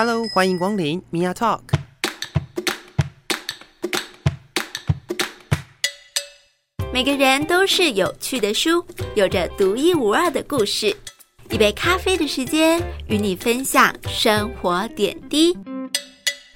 [0.00, 1.58] Hello，欢迎光临 Mia Talk。
[6.92, 10.96] 每个人都是有趣的书，有着独一无二的故事。
[11.50, 15.52] 一杯咖啡的时间，与你分享生活点滴。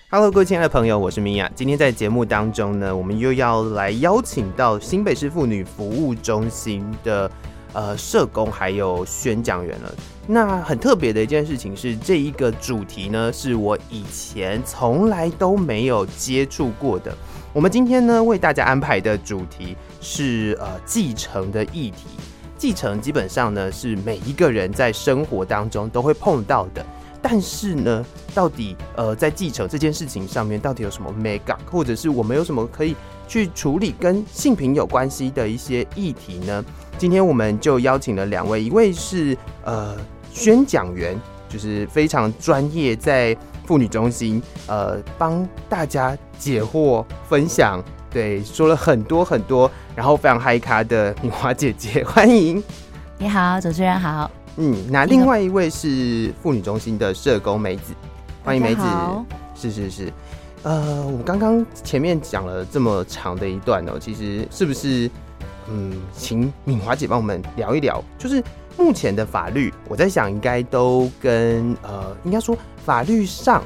[0.09, 1.50] Hello，各位亲爱的朋友，我是 Mia。
[1.56, 7.29] 今天在节目当中呢，我们又要来邀请到新北市妇女服务中心的
[7.73, 9.95] 呃社工还有宣讲员了。
[10.27, 17.17] 那很特别的一件事情是，这一个主题呢，是我以前从来都没有接触过的。
[17.53, 22.07] 我们今天呢，为大家安排的主题是呃继承的议题。
[22.57, 26.86] 继承基本上呢，是每一个人在生活当中都会碰到的。
[27.20, 36.64] 但是呢，到底呃在继承这件事情上面，到底有什么眉角，或者是我们有什么可以去处理跟性平有关系的一些议题呢？
[37.02, 39.97] 今天我们就邀请了两位，一位是呃
[40.30, 43.36] 宣讲员，就是非常专业在。
[43.64, 52.62] 妇女中心，呃，帮大家解惑、分享，对，说了很多很多，然后非常嗨咖的女华姐姐，欢迎。
[53.19, 54.28] 你好，主持人好。
[54.56, 57.94] 嗯，那另外一位是妇女中心的社工梅子，
[58.44, 58.83] 欢迎梅子。
[59.55, 60.12] 是是是，
[60.64, 65.09] 呃，我们刚刚前面讲了这么长的一段哦，其实是不是，
[65.69, 68.43] 嗯，请敏华姐帮我们聊一聊，就是。
[68.79, 73.63] 目前的法律，我在想应该都跟呃，应该说法律上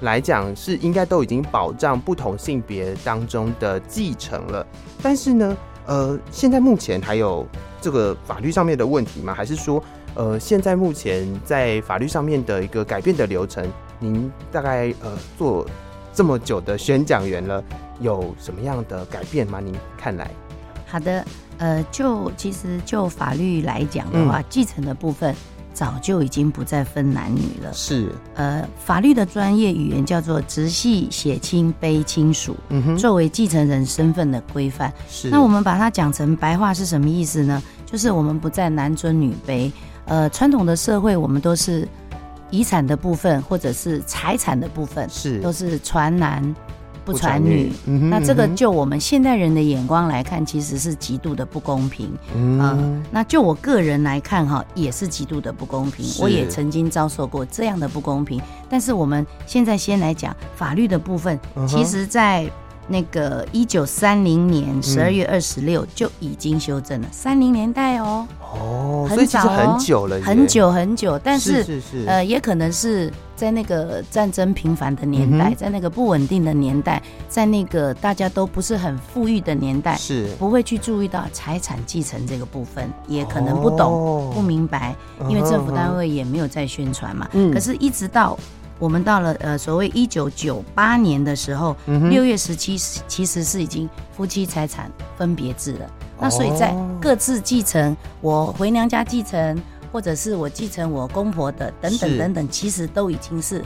[0.00, 4.66] 来讲是应该都已经保障不同性别当中的继承了。
[5.00, 7.46] 但是呢，呃，现在目前还有
[7.80, 9.32] 这个法律上面的问题吗？
[9.32, 9.80] 还是说，
[10.16, 13.64] 呃，现在目前在法律上面的一个改变的流程，
[14.00, 15.64] 您大概呃做
[16.12, 17.62] 这么久的宣讲员了，
[18.00, 19.60] 有什么样的改变吗？
[19.60, 20.28] 您看来？
[20.88, 21.24] 好的。
[21.60, 25.34] 呃，就其实就法律来讲的话，继、嗯、承的部分
[25.74, 27.72] 早就已经不再分男女了。
[27.74, 34.92] 是，呃，法律的专业语言叫做直系血亲卑亲属，嗯哼，作为继承人身份的规范。
[35.10, 37.60] 是，那我们把它讲成白话是什么意思呢？
[37.84, 39.68] 就是我们不再男尊女卑。
[40.04, 41.88] 呃，传统的社会我们都是
[42.50, 46.54] 遗产的部分或者是财产的部分是都是传男。
[47.12, 47.72] 不传女，
[48.10, 52.12] 那这个就我们现代人的眼光来看，其实是极度的不公平。
[52.34, 56.04] 嗯、呃，那就我个人来看，哈，也是极度的不公平。
[56.20, 58.38] 我也曾经遭受过这样的不公平。
[58.68, 62.50] 但是我们现在先来讲法律的部分，其实，在。
[62.88, 71.18] 那个一九三零年十二月二十六就已经修正了，三零年代哦，哦，很早哦，很久了，很久很久。
[71.22, 84.96] 但是，是是是呃，也可能是在那个战争频繁的年代，在那个不稳定的年代，在那个大家都不是很富裕的年代，是不会去注意到财产继承这个部分，也可能不懂、不明白，
[85.28, 87.28] 因为政府单位也没有在宣传嘛。
[87.52, 88.38] 可是，一直到。
[88.78, 95.86] 我们到了呃所谓一九九八年的时候，六、嗯、月十七其实是已经夫妻财产分别制了。
[95.86, 99.60] 哦、那所以在各自继承，我回娘家继承，
[99.92, 103.64] 或者是我继承我公婆的等等等等，其实都已经是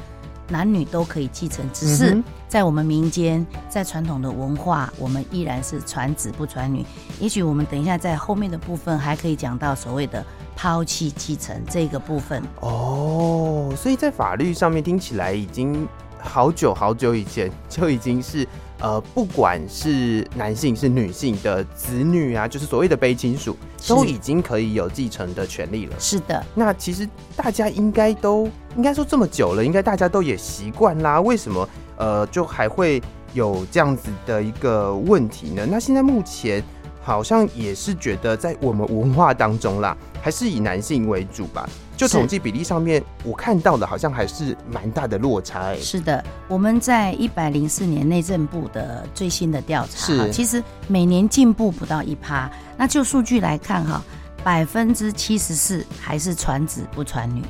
[0.49, 1.65] 男女都可以继承。
[1.73, 6.85] 只是在我们民间，在传统的文化，我们依然是传子不传女。
[7.21, 10.25] 也许我们等一下在后面的部分还可以讲到所谓的。
[10.55, 15.89] 抛弃继承这个部分哦，所以在法律上面听起来已经
[16.21, 18.47] 好久好久以前就已经是
[18.79, 23.57] 呃，不管是男性是女性的子女啊，就是所谓的卑亲属，
[23.89, 25.97] 都已经可以有继承的权利了。
[25.99, 31.21] 是的，那其实大家应该都应该说这么久了，应该大家都也习惯啦。
[31.21, 33.01] 为什么呃，就还会
[33.35, 35.67] 有这样子的一个问题呢？
[35.69, 36.63] 那现在目前。
[37.03, 41.69] 好像也是觉得在我们文化当中啦，还是以男性为主吧。
[41.97, 45.79] 就统计比例上面，我看到的好像还是蛮大的落差欸。
[45.79, 52.51] 是的，我们在一百零四年内政部的最新的调查，是其实每年进步不到一趴。
[52.77, 54.03] 那就数据来看哈，
[54.43, 57.43] 百分之七十四还是传子不传女。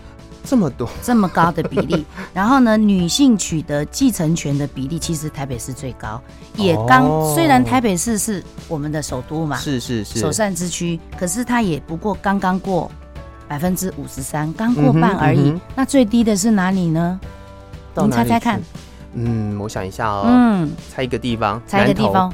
[0.45, 2.05] 这么多，这么高的比例，
[2.35, 6.21] 然后呢，女性取得继承权的比例，其实台北市最高，
[6.57, 12.91] 也刚、哦、虽然台北市是我们的首都嘛，是是是，首善之区，可是它也不过刚刚过
[13.49, 15.61] 百分之五十三，刚过半而已、嗯嗯。
[15.77, 17.21] 那最低的是哪里呢？
[17.95, 18.61] 你猜猜看？
[19.15, 22.33] 嗯，我想一下哦，嗯，猜一个地方，猜一个地方，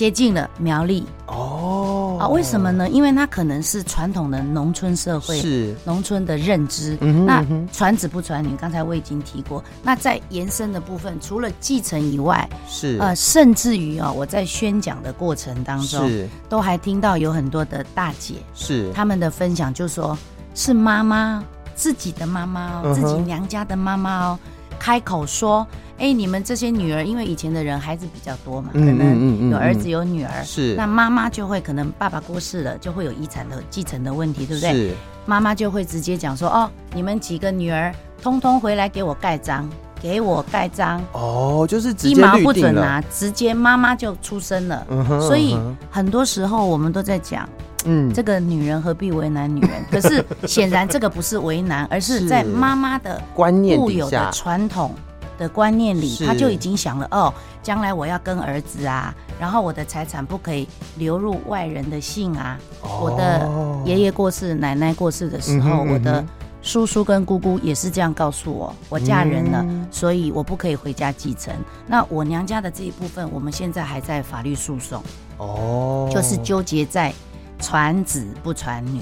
[0.00, 2.16] 接近了苗栗哦。
[2.18, 2.88] 啊，为什么呢？
[2.88, 6.96] 因为它可能是传统的农村社会，是农村的认知。
[7.02, 9.62] 嗯、那传子不传女，刚才我已经提过。
[9.82, 20.16] 那在延伸的部分，除了继承以外，是呃，甚至于啊、哦，我在宣讲的过程当中，是都还听到有很多的大姐是他们的分享，就说
[20.54, 21.44] 是妈妈
[21.74, 24.38] 自己的妈妈哦、嗯，自己娘家的妈妈哦，
[24.78, 25.66] 开口说。
[26.00, 34.72] 哎、欸，你们这些女儿，因为以前的人孩子比较多嘛，可能有儿子有女儿，是、那妈妈就会可能爸爸过世了，就会有遗产的继承的问题，对不对？
[34.72, 34.94] 是
[35.26, 39.68] 妈妈就会直接讲说，哦，你们几个女儿通通回来给我盖章，
[40.00, 41.02] 给我盖章。
[41.12, 44.86] 哦，就是一毛不准拿，直接妈妈就出生了。
[44.88, 45.54] 嗯哼，所以
[45.90, 47.46] 很多时候我们都在讲，
[47.84, 49.70] 嗯，这个女人何必为难女人？
[49.90, 54.94] 可是显然这个不是为难，而是在妈妈的观念固有的传统。
[55.40, 57.32] 的观念里，他就已经想了哦，
[57.62, 62.58] 将来我要跟儿子啊，然后我的财产不可以流入外人的姓啊。
[62.82, 63.48] 哦、我的
[63.86, 66.24] 爷爷过世、奶奶过世的时候，嗯嗯，我的
[66.60, 71.54] 叔叔跟姑姑也是这样告诉我，我嫁人了，嗯，所以我不可以回家继承。
[71.86, 75.02] 那我娘家的这一部分，我们现在还在法律诉讼，
[75.38, 77.10] 哦，就是纠结在
[77.58, 79.00] 传子不传女，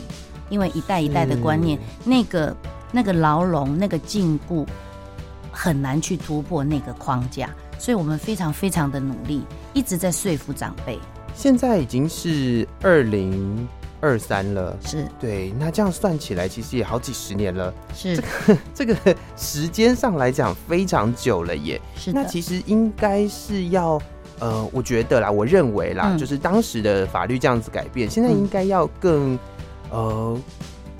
[0.49, 2.57] 因为一代一代的观念，那个
[2.93, 4.65] 那个牢笼，那个禁锢。
[5.61, 7.51] 很难去突破那个框架，
[7.81, 9.45] 所以我们非常非常的努力，
[9.75, 11.01] 一直在说服长辈。
[11.35, 13.67] 现在已经是二零
[14.01, 15.53] 二三了，是对。
[15.59, 17.75] 那这样算起来，其实也好几十年了。
[17.93, 21.81] 是这个 这个时间上来讲非常久了耶。
[21.97, 22.13] 是。
[22.13, 24.01] 那其实应该是要
[24.39, 29.41] 呃，我觉得啦，我认为啦，嗯、就是当时的法律这样子改变，现在应该要更、嗯、
[29.91, 30.41] 呃。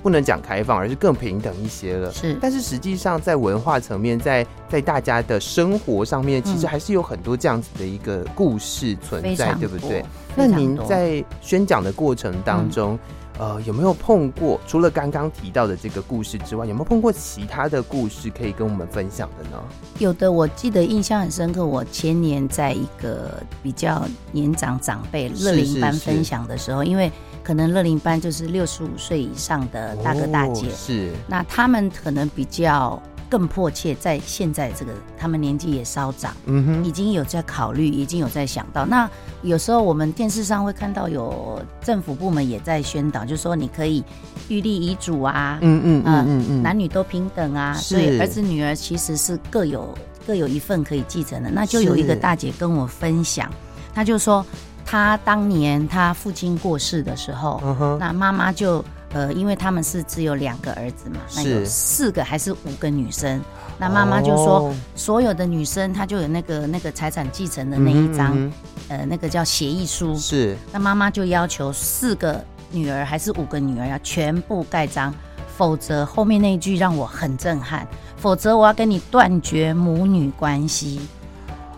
[0.01, 2.11] 不能讲开放，而是更平等一些了。
[2.11, 10.03] 是，但是实际上在文化层面，在在大家的生活上面，其实还是有很多这样子的一个故事存在，对不对？
[10.35, 12.97] 那您在宣讲的过程当中，
[13.39, 19.61] 嗯、呃，有没有碰过除了刚刚提到的这个故事之外，有没有碰过其他的故事可以跟我们分享的呢？
[19.97, 21.65] 有的，我记得印象很深刻。
[21.65, 27.11] 我前年在一个比较年长长辈乐龄班分享的时候，是是是因为。
[27.49, 38.85] 可能乐龄班就是六十五岁以上的大哥大姐，哦、是那他们可能比较更迫切，在现在这个他们年纪也稍长，嗯哼，已经有在考虑，已经有在想到。
[38.85, 39.09] 那
[39.41, 44.03] 有时候我们电视上会看到有政府部门也在宣导，就是说你可以
[44.47, 49.91] 预立遗嘱啊，嗯嗯嗯嗯嗯，男女都平等啊，所以儿子女儿其实是各有
[50.27, 51.49] 各有一份可以继承的。
[51.49, 53.51] 那就有一个大姐跟我分享，
[53.91, 54.45] 她就说。
[54.89, 57.95] 他当年他父亲过世的时候，uh-huh.
[57.99, 58.83] 那妈妈就
[59.13, 63.39] 呃，因为他们是只有两个儿子嘛，那有四个还是五个女生，
[63.77, 64.73] 那妈妈就说，oh.
[64.95, 68.51] 所有的女生她就有那个那个财产继承的那一张，mm-hmm.
[68.87, 75.13] 呃，那个叫协议书，是，那妈妈就要求四个女儿还是五个女儿要全部盖章，
[75.55, 77.87] 否则后面那一句让我很震撼，
[78.17, 80.99] 否则我要跟你断绝母女关系。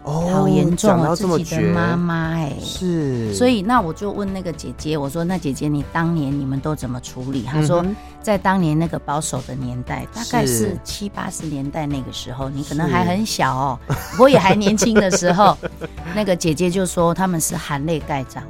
[0.03, 1.15] 哦，好严重啊！
[1.15, 7.85] 自己的妈妈哎，是，所以那我就问那个姐姐，我说：“那姐姐，你当年你们都怎么处理？”她说
[8.19, 13.79] ：“在当年那个保守的年代，大概是七八十年代那个时候，你可能还很小哦，
[14.17, 15.55] 我也还年轻的时候，
[16.15, 18.43] 那个姐姐就说他们是含泪盖章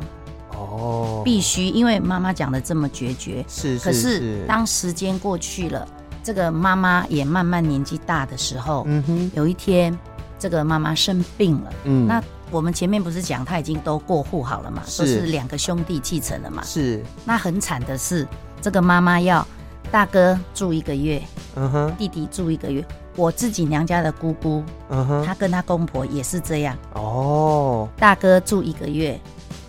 [0.56, 3.44] 哦，必须，因为妈妈讲的这么决绝。
[3.50, 5.86] 是，可是当时间过去了，
[6.24, 9.94] 这个妈妈也慢慢年纪大的时候，嗯哼，有一天。
[10.42, 17.00] 这个妈妈生病了，嗯，那我们前面不是讲她已经都过户好了嘛，是，都是两个兄弟继承了嘛，是。
[17.24, 18.28] 那很惨的是，
[18.60, 19.48] 这个妈妈要
[19.92, 21.22] 大哥住一个月，
[21.56, 22.84] 嗯哼，弟弟住一个月。
[23.16, 29.20] 我自己娘家的姑姑，嗯哼，她跟她公婆也是这样，哦，大哥住一个月，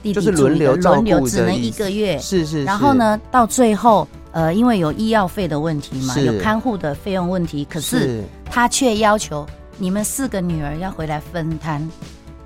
[0.02, 2.64] 弟弟轮流轮流只能一个月，是是，是。
[2.64, 9.46] 然后呢，到最后，呃，因为有医药费的问题嘛，有看护的费用问题，可是他却要求。
[9.82, 11.82] 你们四个女儿要回来分摊，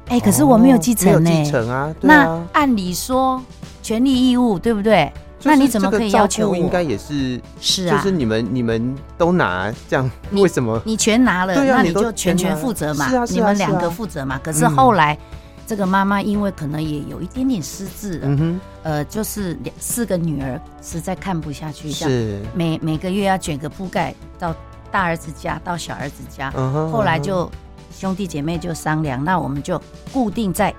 [0.09, 1.45] 哎、欸，可是我没有继承呢、欸。
[1.45, 3.43] 继、哦、承啊，对啊，那按理说
[3.83, 5.13] 权利义务对不对？
[5.39, 6.57] 就是、那你怎么可以要求我？
[6.57, 10.81] 应该也是是啊，就是你们你们都拿这样，为什么？
[10.87, 13.07] 你全拿了，啊、那你就全权负责嘛。
[13.11, 14.41] 是啊，是啊，你们两个负责嘛。
[14.43, 15.19] 可是后来、嗯、
[15.67, 24.57] 这个妈妈因为可能也有一点点失智了，嗯哼，呃，就是两四个女儿实在看不下去，这样是每每个月要卷个铺盖到。
[24.91, 27.51] 大儿子家到小儿子家，uh 后来就
[27.93, 29.25] 兄弟姐妹就商量，uh.
[29.25, 29.81] 那我们就
[30.13, 30.75] 固定在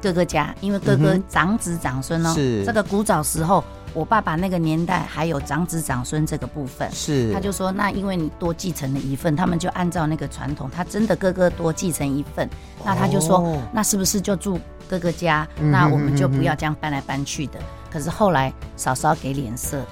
[0.00, 2.32] 哥哥家，因为哥哥长子长孙哦。
[2.34, 2.66] 是、uh.
[2.66, 3.62] 这个古早时候，
[3.94, 6.90] 我爸爸那个年代还有长子长孙这个部分。
[6.92, 12.48] 是，他就说，那因为你多继承了一份，他们就按照那个传统，他真的哥哥多继承一份，
[12.84, 13.58] 那他就说，oh.
[13.72, 15.46] 那是不是就住哥哥家？
[15.60, 17.58] 那我们就不要这样搬来搬去的。
[17.58, 17.92] Uh.
[17.92, 19.86] 可是后来嫂嫂给脸色了，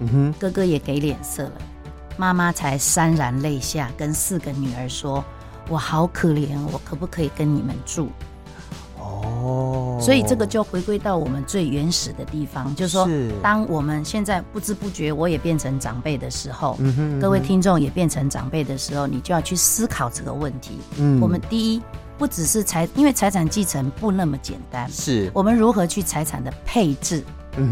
[0.00, 1.52] 嗯哼，哥哥也给脸色了。
[2.20, 5.24] 妈妈才潸然泪下，跟四个女儿说
[5.70, 8.10] ：“我好可怜，我可不可以跟你们住？”
[9.00, 13.08] 哦，所以这个就回归到我们最原始的地方，就是说，
[13.42, 20.78] 当我们现在不知不觉我也变成长辈的时候，嗯哼，各位听众也变成长辈的时候，你就要去思考这个问题。
[20.98, 21.80] 嗯，我们第一
[22.20, 27.24] 不只是财，因为财产继承不那么简单，是我们如何去财产的配置，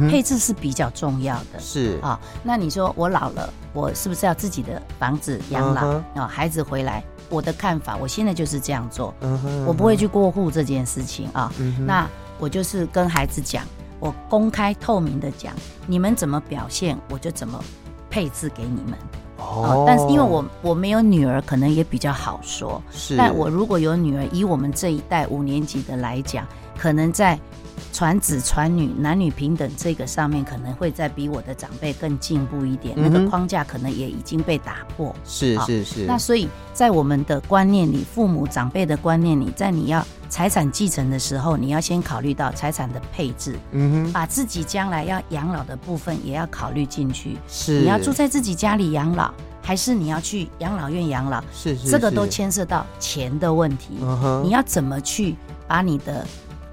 [0.08, 1.60] 配置是比较重要的。
[1.60, 6.00] 是啊，那你说我老了，我是不是要自己的房子养老？
[6.14, 7.04] 啊，孩子回来。
[7.28, 9.14] 我的看法，我现在就是这样做，
[9.66, 11.52] 我不会去过户这件事情啊。
[11.84, 13.62] 那我就是跟孩子讲，
[14.00, 15.54] 我公开透明的讲，
[15.86, 17.62] 你们怎么表现，我就怎么
[18.08, 18.98] 配置给你们。
[19.38, 22.82] 哦，但是因为我我没有女儿，可能也比较好说。
[22.90, 27.38] 是，但我如果有女儿，以我们这一代五年级的来讲，可能在。
[27.92, 35.14] 传子传女，男女平等这个上面可能会再比我的长辈更进步一点，嗯、那个框架可能也已经被打破。
[35.24, 36.04] 是是是。
[36.06, 47.36] 那所以在我们的观念里，父母长辈的观念里，在你要财产继承的时候，你要先考虑到财产的配置，嗯哼，把自己将来要养老的部分也要考虑进去。
[47.48, 47.80] 是。
[47.80, 51.40] 你要住在自己家里养老，还是你要去养老院养老？
[51.52, 51.90] 是是是。
[51.90, 53.94] 这个都牵涉到钱的问题。
[54.44, 55.34] 你要怎么去
[55.66, 56.26] 把你的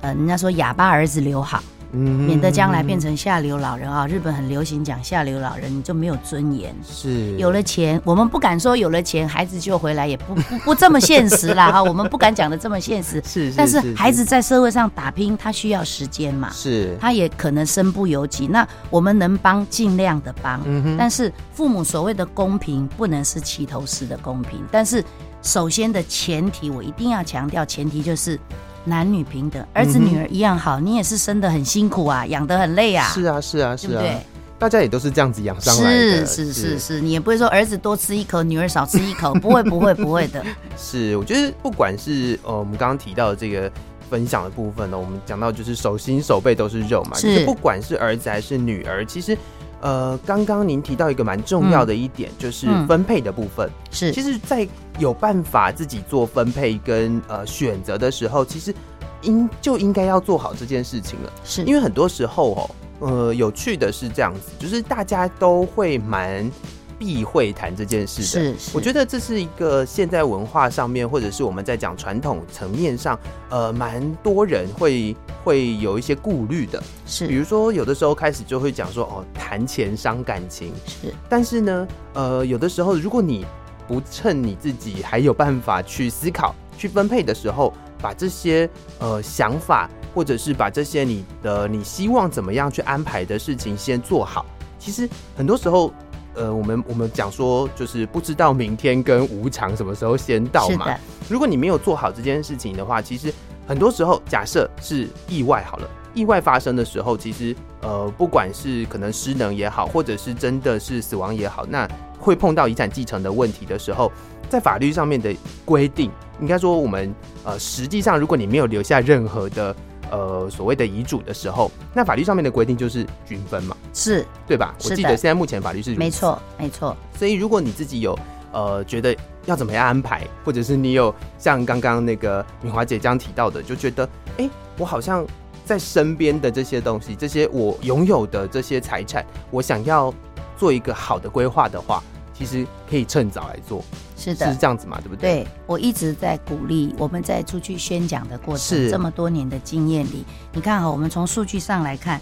[0.05, 4.05] 呃，人家说哑巴儿子留好，嗯，免得将来变成下流老人啊。
[4.05, 6.75] 日本很流行讲下流老人，你就没有尊严。
[6.87, 11.81] 是，有了钱，我们不敢说有了钱孩子就回来，也不不不这么现实啦哈。
[11.83, 13.19] 我们不敢讲的这么现实。
[13.25, 16.51] 是，但是孩子在社会上打拼，他需要时间嘛。
[16.53, 18.45] 是，他也可能身不由己。
[18.45, 20.61] 那我们能帮，尽量的帮。
[20.65, 20.95] 嗯。
[20.99, 24.63] 但是父母所谓的公平，不能是齐头式的公平。
[24.71, 25.03] 但是
[25.41, 28.39] 首先的前提，我一定要强调，前提就是。
[28.85, 30.79] 男女平等，儿子女儿一样好。
[30.79, 33.07] 嗯、你也是生的很辛苦啊，养得很累啊。
[33.09, 34.17] 是啊，是啊，是啊，对不对？
[34.57, 36.25] 大家也都是这样子养上来的。
[36.25, 40.41] 是是是是，你也不会说儿子多吃一口，女儿少吃一口， 不会不会不会的。
[40.77, 43.69] 是，我觉得不管是呃，我们刚刚提到的这个
[44.09, 49.37] 分享的部分呢，我们讲到就是手心手背都是肉嘛，是，就是不管是儿子还是女儿，其实。
[49.81, 53.69] 呃，刚刚您提到一个蛮重要的一点，嗯、就是分配的部分。
[53.91, 54.67] 是，其实，在
[54.99, 58.73] 有办法自己做分配跟呃选择的时候，其实
[59.21, 61.33] 应就应该要做好这件事情了。
[61.43, 66.51] 是，因为很多时候哦，呃，有趣的是这样子，就是大家都会蛮。
[66.97, 76.81] 避讳谈这件事的，是，是，我觉得这是一个现在文化上面，或者是我们在讲传统层面上，呃，蛮多人会会有一些顾虑的。
[77.05, 80.71] 是，比如说有的时候开始就会讲说，哦，谈钱伤感情。
[80.87, 83.45] 是，但是呢，呃，有的时候如果你
[83.87, 94.45] 不趁你自己还有办法去思考、去分配的时候，把这些呃想法，或者是把这些你的你希望怎么样去安排的事情先做好，
[94.79, 95.93] 其实很多时候。
[96.37, 100.93] 呃，我们我们讲说，就是不知道明天跟无常什么时候先到嘛。
[101.29, 103.33] 如果你没有做好这件事情的话，其实
[103.65, 111.87] 很多时候，假设是意外好了，意外发生的时候，其实呃，不管是可能失能也好，或者是真的是死亡也好，那
[112.25, 114.11] 会碰到遗产继承的问题的时候，
[114.49, 117.13] 在法律上面的规定，应该说我们
[117.43, 119.75] 呃，实际上如果你没有留下任何的。
[120.11, 124.75] 呃，所谓的遗嘱的时候，那法律上面的规定就是均分嘛，是对吧？
[124.83, 126.95] 我记得现在目前法律是没错，没错。
[127.17, 128.17] 所以如果你自己有
[128.53, 134.05] 呃觉得要怎么样安排，或者是你有像刚刚那个敏华姐这样提到的，就觉得
[134.37, 135.25] 哎、欸，我好像
[135.65, 140.13] 在身边的这些东西，这些我拥有的这些财产，我想要
[140.55, 142.01] 做一个好的规划的话，
[142.37, 143.83] 其实可以趁早来做。
[144.17, 145.43] 是的，是这样子嘛，对不对？
[145.43, 152.19] 对，我一直在鼓励我们在出去宣讲的过程，这么多年的经验里，你看哈，我们从数据上来看，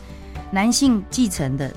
[0.51, 1.71] 男性继承的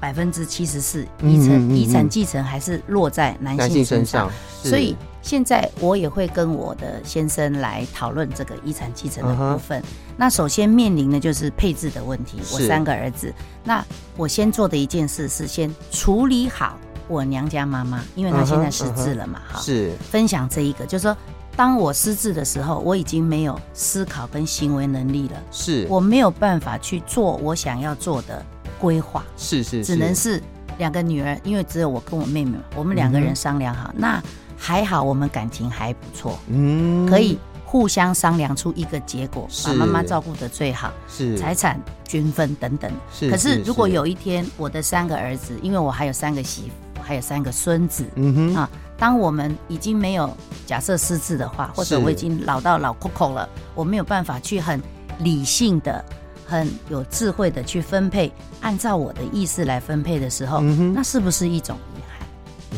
[0.00, 4.30] 百分之七十四遗产遗产继承还是落在男性身上，
[4.62, 9.80] 所以现在我也会跟我的先生来讨论这个遗产继承的部分。
[9.80, 9.88] Uh huh.
[10.16, 13.32] 那首先面临的就是配置的问题，我三个儿子，
[13.64, 13.84] 那
[14.16, 16.76] 我先做的一件事是先处理好。
[17.12, 19.92] 我娘家妈妈，因为她现在失智了嘛，哈、uh，huh, uh 是。
[20.10, 21.16] 分享这一个，就是说，
[21.54, 25.86] 当我失智的时候，我已经没有思考跟行为能力了，是。
[25.90, 28.44] 我没有办法去做我想要做的
[28.80, 30.42] 规划，是是，是，只能是
[30.78, 34.22] 两个女儿，因为只有我跟我妹妹，我们两个人商量好，嗯、那
[34.56, 41.36] 还好，我们感情还不错，嗯，可以互相商量出一个结果，把妈妈照顾的最好，是。
[41.36, 43.30] 财产均分等等，是。
[43.30, 43.62] 可是。
[43.62, 46.72] 如果有一天我的三个儿子，因为我还有三个媳妇。
[47.02, 48.54] 还有三个孙子，嗯哼。
[48.54, 54.80] 啊，当我们已经没有假设失智的话，或者我已经老到老 Coco 了，我没有办法去很
[55.18, 56.04] 理性的、
[56.46, 62.28] 很有智慧的去分配，按照我的意思来分配的时候，嗯，那是不是一种遗憾？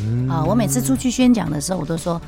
[0.02, 2.20] 嗯，啊，我每次出去宣讲的时候，我都说，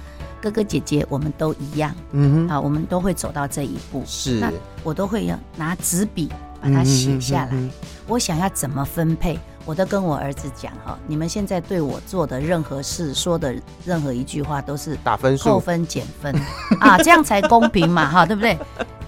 [0.43, 4.03] 哥哥姐姐我们都一样，嗯哼，啊，我们都会走到这一步。
[4.07, 4.53] 是，那
[4.85, 6.29] 我都会要拿纸笔
[6.61, 9.39] 把它写下来，嗯哼嗯哼，我想要怎么分配。
[9.67, 13.55] 我都跟我儿子讲哈，你们现在对我做的任何事、说的
[13.85, 16.35] 任何一句话都是打分数、扣分、减分
[16.81, 18.57] 啊，这样才公平嘛哈，对不对？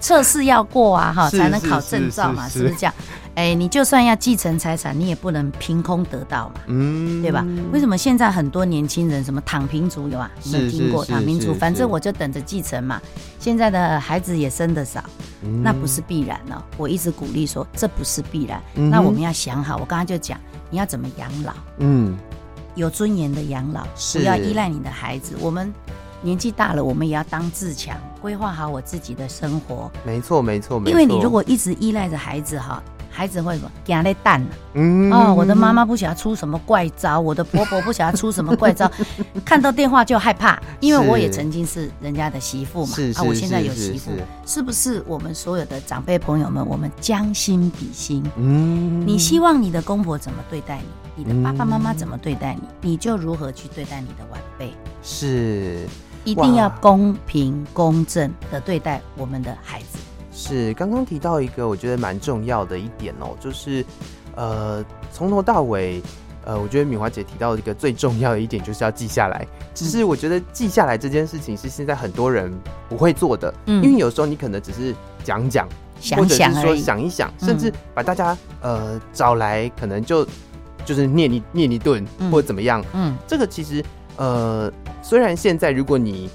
[0.01, 2.93] 测试要过啊哈，才能考证照嘛，是不是这样？
[3.39, 7.45] 哎，你就算要继承财产，你也不能凭空得到嘛，嗯，对吧？
[7.71, 10.29] 为什么现在很多年轻人什么躺平族有啊？
[10.51, 11.53] 没有听过躺平族？
[11.53, 13.01] 反正我就等着继承嘛。
[13.39, 15.01] 现在的孩子也生的少，
[15.63, 16.61] 那不是必然哦。
[16.75, 18.61] 我一直鼓励说，这不是必然。
[18.73, 20.37] 那我们要想好，我刚刚就讲。
[20.69, 21.53] 你要怎么养老？
[21.77, 22.17] 嗯，
[22.75, 25.37] 有尊严的养老，不要依赖你的孩子。
[25.39, 25.73] 我们
[26.21, 29.89] 年纪大了，我们也要当自强，规划好我自己的生活。
[30.05, 30.91] 没错，没错，没错。
[30.91, 32.83] 因为你如果一直依赖着孩子，哈。
[33.09, 33.71] 孩子会什么？
[33.83, 38.89] 给他的蛋嗯哦，我的妈妈不晓得出什么怪招，我的婆婆不晓得出什么怪招，
[39.43, 40.61] 看到电话就害怕。
[40.79, 44.11] 因为我也曾经是人家的媳妇嘛，啊，我现在有媳妇，
[44.45, 45.03] 是不是？
[45.07, 48.23] 我们所有的长辈朋友们，我们将心比心。
[48.37, 50.79] 嗯，你希望你的公婆怎么对待
[51.15, 51.23] 你？
[51.23, 52.91] 你的爸爸妈妈怎么对待你？
[52.91, 54.71] 你就如何去对待你的晚辈？
[55.03, 55.85] 是，
[56.23, 59.97] 一定要公平公正的对待我们的孩子。
[60.39, 63.85] 是刚刚提到一个我觉得蛮重要的一点哦，就是
[64.35, 66.01] 呃从头到尾，
[66.45, 69.45] 呃我觉得敏华姐提到一个最重要的一点就是要记下来。
[69.75, 75.67] 只是我觉得记下来这件事情是现在很多人不会做的，嗯，因为有时候你可能只是讲讲，
[76.15, 80.25] 或者是说想一想，甚至把大家呃找来，可能就
[80.85, 83.83] 就是念一念一顿或者怎么样，嗯，这个其实
[84.15, 86.29] 呃虽然现在如果你。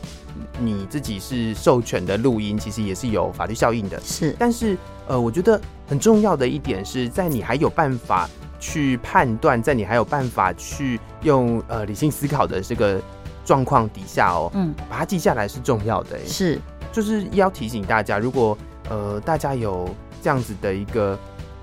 [0.58, 4.00] 你自己是授权的录音，其实也是有法律效应的。
[4.00, 4.76] 是，但是
[5.06, 13.00] 呃，我觉得很重要的一点是在你还有办法去判断，在你还有办法去用呃理性思考的这个
[13.44, 16.18] 状况底下哦，嗯，把它记下来是重要的。
[16.26, 16.58] 是，
[16.92, 18.56] 就是要提醒大家，如果
[18.88, 19.88] 呃大家有
[20.22, 21.18] 这样子的一个，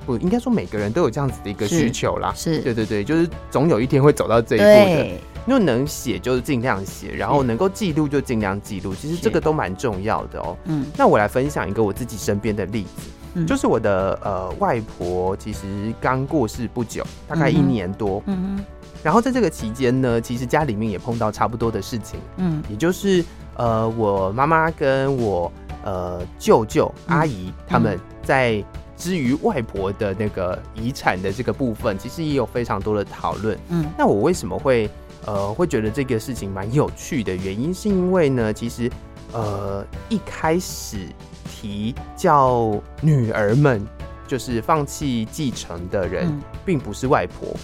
[0.06, 2.32] 不应该说每个人都有这样子的一个需求啦。
[2.36, 5.10] 是，对对对，就是总有一天会走到这一步的。
[5.48, 8.94] 因为能写就是尽量写，然后能够记录就尽量记录。
[8.94, 10.56] 其实这个都蛮重要的哦。
[10.66, 18.22] 嗯，那我来分享一个我自己身边的例子，嗯、就是我的呃外婆，其实刚过世不久，大概一年多。
[18.28, 18.66] 嗯嗯。
[19.04, 22.20] 然后在这个期间呢，其实家里面也碰到差不多的事情。
[22.38, 23.26] 嗯，也就是
[23.56, 25.52] 呃我妈妈跟我
[25.84, 28.64] 呃舅舅阿姨他们在
[28.96, 33.58] 至于外婆的那个遗产的这个部分，其实也有非常多的讨论。
[33.70, 34.88] 嗯，那我为什么会？
[35.26, 38.90] 呃，会觉得这个事情蛮有趣的原因，是因为呢，其实，
[39.34, 41.08] 呃，一开始
[41.46, 43.86] 提叫女儿们
[44.28, 47.56] 就是放弃继承的人，嗯、并不是外婆，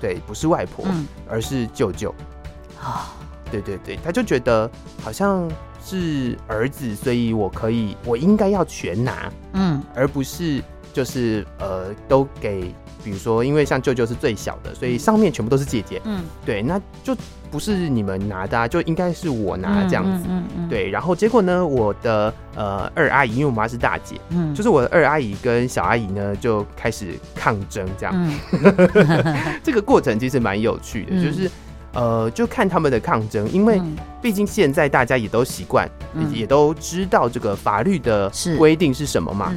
[0.00, 2.14] 对，不是外婆，嗯、而是舅舅。
[2.80, 3.14] 啊，
[3.50, 4.70] 对对对，他就觉得
[5.02, 5.50] 好像
[5.84, 10.62] 是儿子，所以我可以，我应该要全拿，嗯，而不是
[10.92, 12.72] 就是呃，都给。
[13.04, 16.00] 比如说，因为像舅舅是最小的，所以上面全部都是姐姐。
[16.04, 17.14] 嗯，对，那就
[17.50, 20.24] 不是你们拿的，啊，就应该是我拿这样子。
[20.28, 28.14] 嗯嗯，对，然后结果呢，我的呃二阿姨，因为我妈是大姐，嗯，就是我的二阿姨跟小阿姨呢就开始抗争，这样。
[28.16, 31.50] 嗯、 这个过程其实蛮有趣的，嗯、就是
[31.92, 33.80] 呃，就看他们的抗争，因为
[34.20, 39.52] 毕竟现在大家也都习惯，嗯、也都知道这个法律的规定是什么嘛。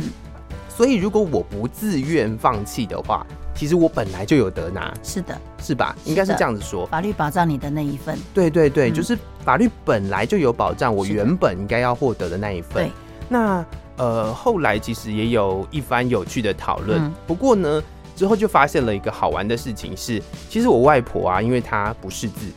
[0.78, 4.94] 所以，如果我不自愿放弃的话，其实我本来就有得拿。
[5.02, 5.96] 是的，是吧？
[6.06, 6.86] 应该是这样子说。
[6.86, 8.16] 法律保障你的那一份。
[8.32, 12.86] 对对对，嗯、就是法律本来就有保障，我原本应该要获得的那一份。
[12.86, 12.92] 对。
[13.28, 13.66] 那
[13.98, 17.02] 呃，后来其实也有一番有趣的讨论。
[17.02, 17.82] 嗯、不过呢，
[18.16, 22.52] 之后就发现了一个好玩的事情是，其实我外婆啊，因为她不识字，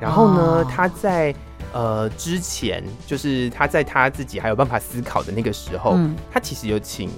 [0.00, 1.32] 然后呢，哦、她在。
[1.72, 7.10] 呃，之前就是他在他自己还有办法思考的那个时候，嗯、他其实有请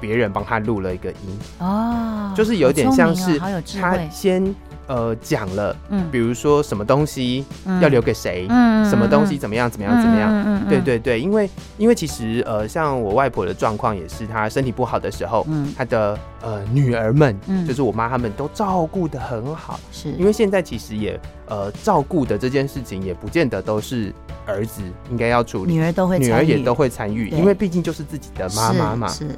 [0.00, 1.38] 别人帮他录了一个音。
[1.58, 3.38] 哦，就是有点像是
[3.80, 4.54] 他先
[4.86, 7.44] 呃讲了，嗯，比如说什么东西
[7.80, 20.10] 要留给谁，嗯，什么东西怎么样怎么样怎么样，嗯嗯，对对对，因为因为其实呃，像我外婆的状况也是，她身体不好的时候，嗯，她的呃女儿们，嗯，就是我妈她们都照顾的很好，是。
[20.12, 21.20] 因为现在其实也。
[21.46, 24.10] 呃，照顾的这件事情也不见得都是
[24.46, 29.06] 儿子应该要处理，女儿都会，女儿也都会参与，因为毕竟就是自己的妈妈嘛。
[29.06, 29.28] 是，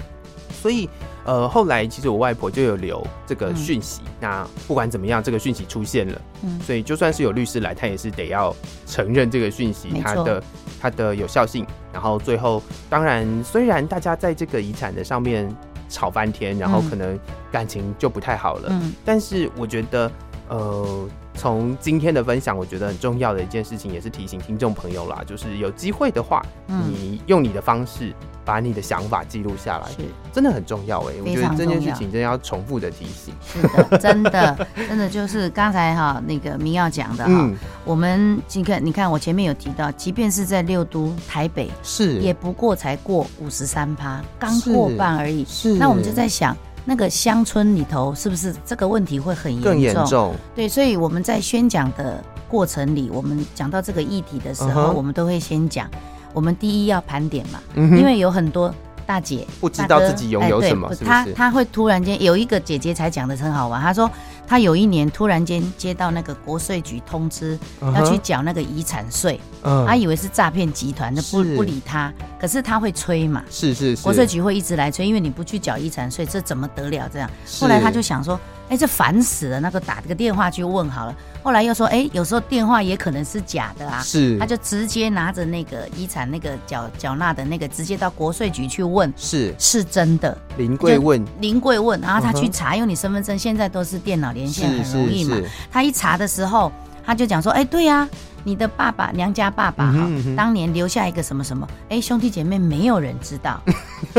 [0.67, 0.91] 所以
[1.25, 4.01] 呃，后来其实我外婆就有留这个讯息。
[4.05, 8.53] 嗯、那不管怎么样，这个讯息出现了，嗯，所以就算是有律师来，他也是得要
[8.85, 10.43] 承认这个讯息它的
[10.81, 11.65] 它的有效性。
[11.93, 15.49] 然后最后，当然虽然大家在这个遗产的上面
[15.89, 17.17] 吵翻天，然后可能
[17.53, 20.11] 感情就不太好了，嗯，但是我觉得。
[20.49, 21.09] 呃。
[21.39, 28.11] 从今天的分享，我觉得很重要的一件事情，也是提醒听众朋友啦，就是有机会的话，嗯、你用你的方式
[28.43, 29.97] 把你的想法记录下来，是
[30.33, 31.21] 真的很重要哎、欸。
[31.21, 33.35] 我觉得这件事情真的要重复的提醒。
[33.45, 37.55] 是的，真的， 真的就是刚才哈那个明耀讲的哈，嗯、
[37.85, 45.45] 我们你看，你看我前面有提到，即便是在六都台北，是也不过才过五十三趴，刚过半而已。
[45.45, 46.57] 是，那我们就在想。
[46.89, 49.73] 那个乡村里头是不是这个问题会很严重？
[49.73, 50.35] 更严重。
[50.55, 54.93] 对，所以我们在宣讲的过程里，我们讲到这个议题的时候，uh huh.
[54.93, 55.91] 我们都会先讲，
[56.33, 58.73] 我们第一要盘点嘛，嗯、因为有很多
[59.05, 61.11] 大姐不知道自己拥有什么，是不是？
[61.11, 64.11] 她她会突然间有一个姐姐才讲的很好玩，她说。
[64.47, 72.13] 他有一年突然间接到那个国税局通知，要去缴那个遗产税，他以为是诈骗集团，就不不理他。
[72.39, 77.09] 可是他会催嘛，是是是，国税局会一直来催，因为你不去缴遗产税，这怎么得了？
[77.13, 77.29] 这样，
[77.61, 81.17] 后来他就想说，哎，这烦死了，那个打这个电话去问好了。
[81.47, 94.33] 后来又说，哎，有时候电话也可能是假的啊，是，他就直接拿着那个遗产那个缴缴纳的那个，直接到国税局去问，是是真的，临柜问，临柜问，然后他去查，因为你身份证现在都是电脑。
[94.33, 95.37] 连线很容易嘛？
[95.71, 96.73] 他一查的时候，
[97.05, 98.09] 他就讲说：“哎，对呀，
[98.43, 101.65] 你的爸爸娘家爸爸哈，当年留下一个什么什么？
[101.91, 103.63] 哎，兄弟姐妹没有人知道。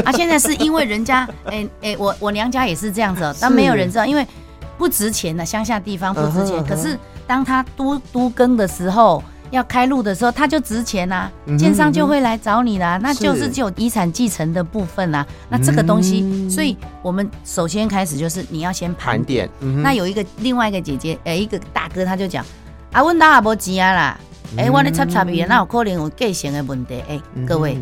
[0.06, 4.26] 啊，现在是因为人家，哎哎，我我娘家也是这样子，但没有人知道，因为
[4.78, 6.64] 不值钱的乡下地方不值钱。
[6.66, 15.28] 可是当他都都更的时候。”要开路的时候，他就值钱呐、啊，建商就会来找你啦，嗯、那就是就有遗产继承的部分啦、啊。
[15.48, 19.50] 那这个东西，嗯、所以我们首先开始就是你要先盘点。
[19.62, 22.46] 嗯、那有一个另外一个姐姐，呃、欸，一个大哥他就讲，
[22.92, 24.20] 啊，问大阿伯急啊啦，
[24.58, 26.96] 哎、欸，我的插插笔，那有可能有继承的问题。
[27.08, 27.82] 哎、欸，各位、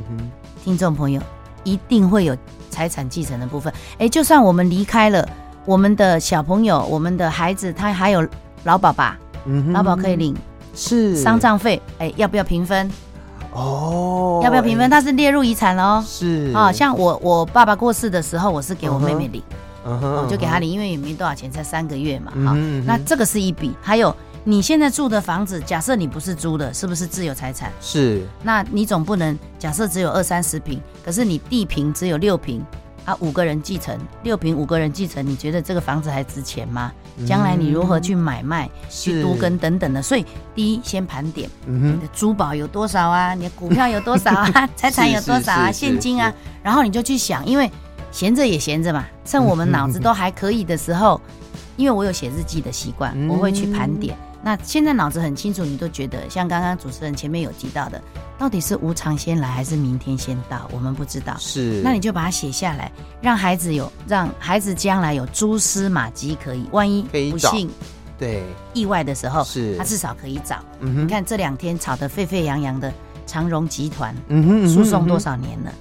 [0.64, 1.20] 听众朋友，
[1.64, 2.38] 一定会有
[2.70, 3.74] 财产继承的部分。
[3.94, 5.28] 哎、欸，就算我们离开了，
[5.66, 8.26] 我们的小朋友、我们的孩子，他还有
[8.64, 9.18] 劳保吧？
[9.46, 10.36] 嗯，劳保可以领。
[10.78, 12.92] 是丧葬费，哎，要不要平分？
[13.54, 14.90] 哦，要不要平分？
[14.90, 16.04] 它是列入遗产哦。
[16.06, 19.42] 是啊，像我我爸爸过世的时候，我是给我妹妹领，
[19.86, 22.34] 我就给她领，因为也没多少钱，才三个月嘛。
[22.46, 22.54] 好，
[22.86, 23.74] 那这个是一笔。
[23.82, 27.72] 还有你现在住的房子，假设你不是租的，是不是自有财产？
[27.80, 28.22] 是。
[28.44, 32.62] 那你总不能假设只有二三十平，可是你地平只有六坪。
[33.06, 36.92] 啊，五个人继承六平，五个人继承，你觉得这个房子还值钱吗？
[37.26, 40.02] 将来你如何去买卖、嗯、去都跟等等的？
[40.02, 43.34] 所以第一先盘点，嗯、你的珠宝有多少啊？
[43.36, 44.70] 你的股票有多少啊？
[44.76, 45.72] 财产有多少啊？
[45.72, 46.34] 现金啊？
[46.64, 47.72] 然后你就去想，因为
[48.12, 51.22] 闲着也闲着嘛，趁我们脑子都还可以的时候，
[51.78, 54.18] 因为我有写日记的习惯，我会去盘点。
[54.46, 58.00] 嗯那现在脑子很清楚，你都觉得像刚刚主持人前面有提到的，
[58.38, 60.70] 到底是无常先来还是明天先到？
[60.72, 61.36] 我们不知道。
[61.40, 67.68] 是，那你就把它写下来，让孩子有，让孩子将来有蛛丝马迹可以，万一不幸
[68.20, 68.44] 对
[68.76, 70.64] 意外的时候，是他至少可以找。
[70.80, 72.94] 嗯哼，你看这两天吵得沸沸扬扬的
[73.26, 75.74] 长荣集团，嗯哼，诉讼多少年了？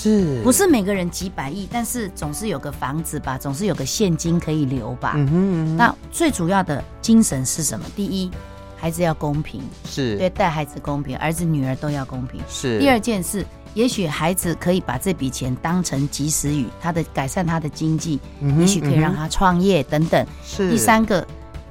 [0.00, 1.68] 是不是每个人几百亿？
[1.72, 5.14] 但是总是有个房子吧，总是有个现金可以留吧。
[5.16, 7.84] 嗯哼嗯哼，那最主要的精神是什么？
[7.96, 8.30] 第一，
[8.76, 12.40] 孩子要公平，是对待孩子公平，儿子女儿都要公平。
[12.48, 20.24] 是第二件事，也许孩子可以把这笔钱当成及时雨，他的改善他的经济，嗯，也许可以让他创业等等。
[20.44, 21.26] 是第三个，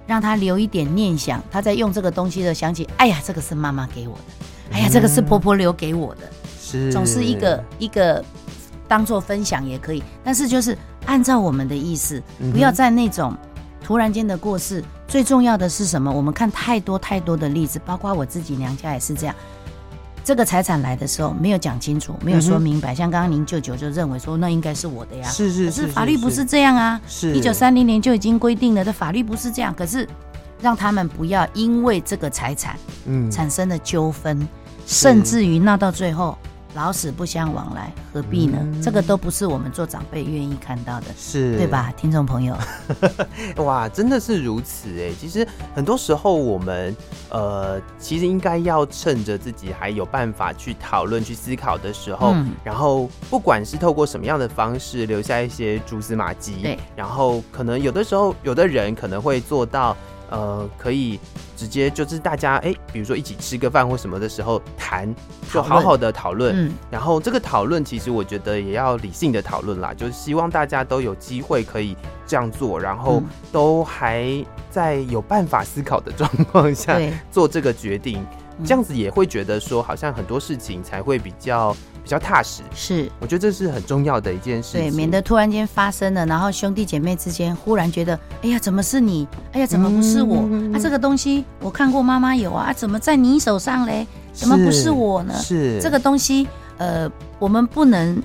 [0.05, 6.29] 让他留一点念想，他在用这个东西的想起，哎呀，这个是妈妈给我的，哎呀，这个是婆婆留给我的。
[6.69, 8.23] 是总是一个一个
[8.87, 13.35] 当做分享也可以，但是就是按照我们的意思，不要在那种
[13.81, 14.83] 突然间的过世。
[15.07, 16.11] 最重要的是什么？
[16.11, 19.33] 我们看太多太多的例子，包括我自己娘家也是这样。
[20.21, 22.93] 这个财产来的时候没有讲清楚，没有说明白。
[22.93, 26.99] 像刚刚您舅舅就认为说那应该是我的呀，是是是，可是法律不是这样啊。
[27.07, 29.73] 是一九三零年就已经规定了，的法律不是这样。
[29.73, 30.05] 可是
[30.61, 34.45] 让他们不要因为这个财产嗯产生的纠纷，
[34.85, 36.37] 甚至于闹到最后。
[36.73, 38.57] 老死不相往来，何必呢？
[38.61, 42.55] 嗯、这个都不是我们做长辈愿意看到的，是对吧，听众朋友？
[43.63, 45.11] 哇，真的是如此哎！
[45.19, 46.95] 其实很多时候我们
[47.29, 59.95] 呃，其实应该要趁着自己还有办法去讨论、去思考的时候，嗯、然后不管是透过什么样的方式留下一些蛛丝马迹，对，然后可能有的时候有的人可能会做到。
[60.29, 61.19] 呃，可以
[61.55, 65.13] 直接就是大家哎，比如说一起吃个饭或什么的时候谈，
[65.51, 66.67] 就好好的讨论。
[66.67, 76.99] 嗯，然后这个讨论其实我觉得也要理性的讨论啦，就是希望大家都有机会可以这样做，然后都还在有办法思考的状况下
[77.31, 78.25] 做这个决定。
[78.65, 82.63] 这样子也会觉得说，好像很多事情才会比较比较踏实。
[82.73, 89.27] 是，我觉得这是很重要的一件事情，对，免得突然间发生了，然后兄弟姐妹之间忽然觉得，哎呀，怎么是你？
[89.51, 90.37] 哎呀，怎么不是我？
[90.49, 94.05] 嗯、啊，这个东西我看过妈妈有啊，怎么在你手上嘞？
[94.33, 95.33] 怎么不是我呢？
[95.35, 98.21] 是这个东西，呃，我们不能，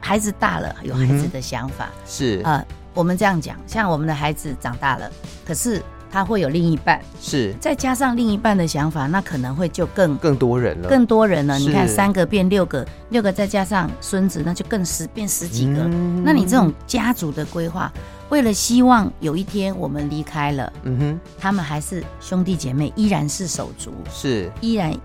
[0.00, 2.52] 孩子大了有孩子的想法，嗯、是啊。
[2.52, 5.10] 呃我们这样讲，像我们的孩子长大了，
[5.44, 5.82] 可是
[6.14, 11.58] 他会有另一半，是再加上另一半的想法，那可能会就更更多人了，更多人了。
[11.58, 15.80] 你看，三个变六个，六个再加上孙子，那就更十变十几个。
[15.80, 17.92] 嗯、那你这种家族的规划，
[18.28, 24.96] 为了希望有一天我们离开了，嗯哼，他们还是兄弟姐妹，依然是手足，是依然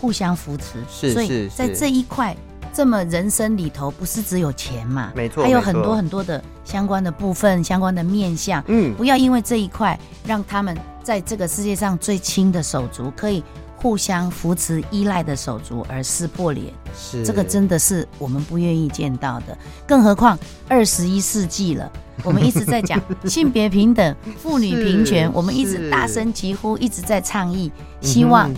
[0.00, 2.34] 互相扶持，是，所以在这一块。
[2.74, 5.12] 这么人生里头不是只有钱嘛？
[5.14, 8.62] 没错，还有很多很多的相关的部分、相关的面相。
[8.66, 13.44] 嗯，不要因为这一块让他们在这个世界上最亲的手足可以
[13.76, 16.74] 互相扶持、依赖的手足而撕破脸。
[16.98, 19.56] 是，这个真的是我们不愿意见到的。
[19.86, 21.88] 更何况二十一世纪了，
[22.24, 28.50] 我们一直在讲 性别平等、妇女平权，我们一直大声疾呼，一直在倡议，希望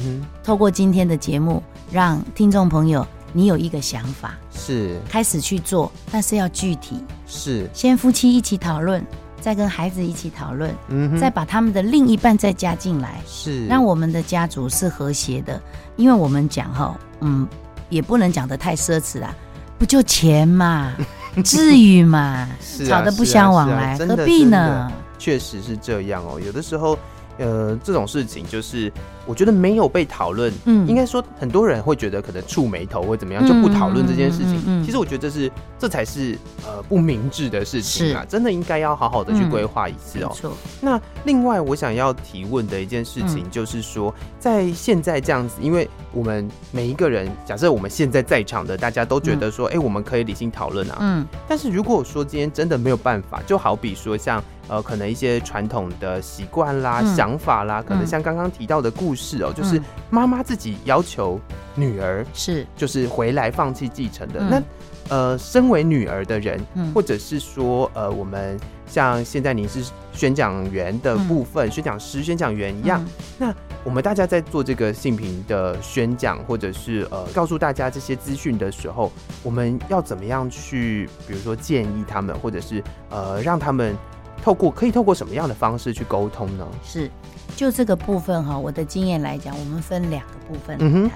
[0.42, 3.06] 透过今天的节目，让听众朋友。
[3.36, 9.04] 你有一个想法，是开始去做，但是要具体，是先夫妻一起讨论，
[9.42, 15.60] 再跟孩子一起讨论，嗯，再把他们的另一半再加进来，是让我们的家族是和谐的。
[15.96, 17.46] 因为我们讲哈，嗯，
[17.90, 19.34] 也不能讲的太奢侈啦，
[19.78, 20.94] 不就钱嘛，
[21.44, 22.48] 至于嘛，
[22.88, 24.90] 吵得不相往来，何必呢？
[25.18, 26.98] 确实是这样哦，有的时候。
[27.38, 28.90] 呃，这种事情就是
[29.26, 34.62] 我觉得没有被讨论，嗯，应该说很多人会觉得可能触眉头或怎么样，就不讨论这件事情。
[34.66, 40.32] 嗯其实我觉得这是这才是呃不明智的事情啊，真的应该要好好的去规划一次哦。
[40.44, 54.42] 嗯、那另外我想要提问的一件事情就是说，嗯、在现在这样子，因为我们每一个人，假设我们现在在场的大家都觉得说，哎、我们可以理性讨论啊，嗯，但是如果说今天真的没有办法，就好比说像。
[54.68, 61.40] 呃，可能一些传统的习惯啦、嗯、想法啦，可能像刚刚提到的故事哦、就是妈妈自己要求
[61.74, 64.40] 女儿是，就是回来放弃继承的。
[64.40, 64.62] 嗯、那
[65.08, 79.10] 呃，身为女儿的人，嗯、或者是说呃，我们像现在您是宣讲员的部分，嗯、宣讲师、宣讲员一样，嗯、那我们大家在做这个性平的宣讲，或者是呃，告诉大家这些资讯的时候，
[79.42, 83.96] 我们要怎么样去，比如说建议他们，或者是呃，让他们。
[84.42, 86.64] 透过可以透过什么样的方式去沟通呢？
[86.84, 87.10] 是，
[87.56, 90.88] 就这个部分哈，我的经验来讲，我们分两个部分来谈。
[90.88, 91.10] 嗯哼，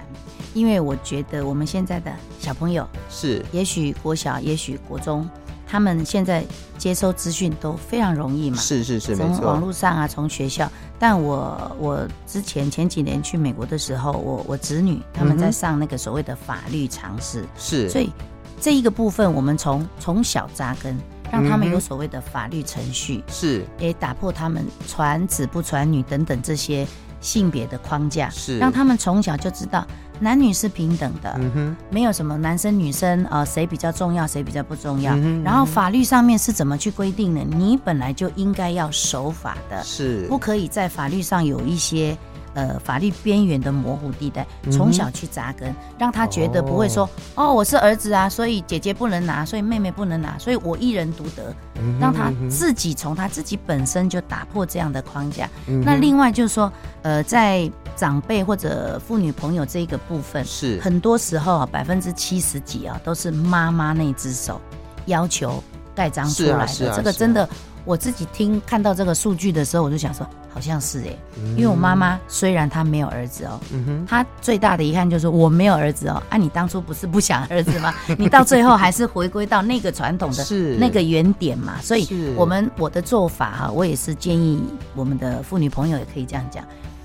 [0.54, 5.28] 因为我觉得我们现在的小朋友是，也许国小，也许国中，
[5.66, 6.42] 他们现在
[6.78, 8.56] 接收资讯都非常容易嘛。
[8.56, 10.66] 是是是，从网络上啊，从学校。
[10.98, 18.10] 但我我之前前几年去美国的时候，我我侄女他们在上那个所谓的法律常识，是，所以
[18.58, 20.98] 这一个部分我们从从小扎根。
[21.30, 23.64] 让他们有所谓的法律程序，是。
[23.78, 26.86] 也打破他们传子不传女等等这些
[27.20, 28.58] 性别的框架，是。
[28.58, 29.86] 让他们从小就知道
[30.18, 37.40] 男女是平等的，嗯哼，没有什么男生女生呃谁比较重要谁比较不重要，然后法律上面是怎么去规定的？
[37.42, 40.26] 你本来就应该要守法的，是。
[40.26, 42.16] 不可以在法律上有一些。
[42.54, 51.54] 呃，法律边缘的模糊地带，从小去扎根，让他觉得不会说，哦，哦，我是儿子啊，所以姐姐不能拿，所以妹妹不能拿，所以我一人独得，
[52.00, 55.48] 让他自己从他自己本身就打破这样的框架。
[55.66, 60.80] 嗯、那另外就是说，呃，在长辈或者妇女朋友这一个部分，是。
[60.80, 64.60] 很多时候啊，百分之七十几啊，都是妈妈那只手
[65.06, 65.62] 要求
[65.94, 67.48] 盖章出来的，这个真的。
[67.86, 71.18] 我自己听看到这个数据的时候，我就想说，好像是哎、欸，
[71.56, 76.22] 因为我妈妈虽然她没有儿子哦，嗯，她最大的遗憾就是我没有儿子哦。
[76.28, 77.94] 啊，你当初不是不想儿子吗？
[78.18, 80.44] 你到最后还是回归到那个传统的
[80.78, 81.80] 那个原点嘛。
[81.80, 84.62] 所以，我们我的做法哈，我也是建议
[84.94, 86.64] 我们的妇女朋友也可以这样讲：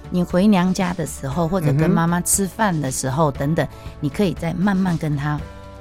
[0.10, 3.68] 你回娘家的时候，或者跟妈妈吃饭的时候等等，
[4.00, 5.40] 你可以再慢慢跟她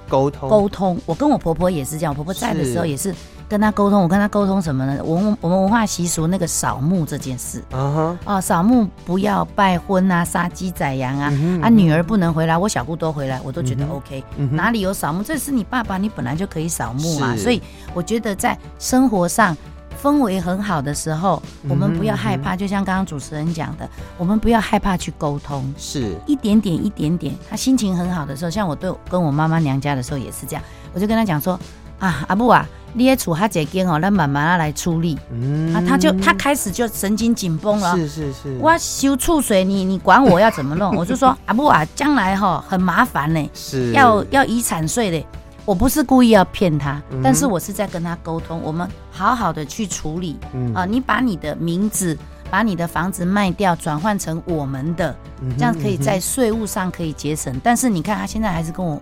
[0.08, 1.00] 沟通沟通。
[1.06, 3.14] 我跟我婆婆也是这样，我婆婆在的时候也是。
[3.48, 5.02] 跟他沟通，我跟他沟通什么呢？
[5.04, 8.16] 我们我们文化习俗那个扫墓这件事，uh huh.
[8.24, 11.62] 啊扫墓不要拜婚啊，杀鸡宰羊啊，uh.
[11.62, 14.24] 啊女儿不能回来，我小姑都回来，我都觉得 OK。
[14.38, 14.50] Uh.
[14.50, 15.22] 哪里有扫墓？
[15.22, 17.36] 这是你爸爸，你本来就可以扫墓啊。
[17.36, 19.56] 所以我觉得在生活上
[20.02, 22.54] 氛围很好的时候，我们不要害怕。
[22.54, 22.56] Uh.
[22.56, 27.34] 就像刚刚主持人讲的，我们不要害怕去沟通，是一点点一点点。
[27.48, 31.60] 他心情很好的时候，像我对跟我妈妈娘家的时候也是这样，我就跟他讲说。
[31.98, 35.18] 啊，阿母啊，你也处他这间哦，让妈妈来处理。
[35.32, 37.96] 嗯，啊，他就他开始就神经紧绷了。
[37.96, 40.94] 是是是，我修厝水，你你管我要怎么弄？
[40.98, 45.26] 我就说阿母啊，将来哈很麻烦呢，是要要遗产税的。
[45.66, 50.36] 我不是故意要骗他，嗯、但是我是在跟他沟通，我们好好的去处理。
[50.52, 52.14] 嗯啊，你把你的名字，
[52.50, 55.16] 把你的房子卖掉，转换成我们的，
[55.56, 57.50] 这样可以在税务上可以节省。
[57.54, 59.00] 嗯、但是你看，他现在还是跟我，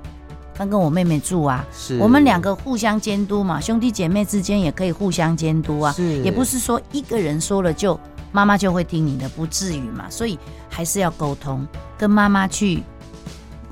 [0.63, 1.99] 刚跟我妹妹住啊，是。
[1.99, 6.23] 我们两个互相监督嘛，兄弟姐妹之间也可以互相监督啊，是。
[6.23, 7.99] 也不是说一个人说了就
[8.31, 11.67] 妈妈就会听你的，不至于嘛，所以还是要沟通，
[11.99, 12.83] 跟妈妈去。